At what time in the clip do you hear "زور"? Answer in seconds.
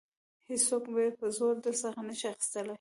1.37-1.55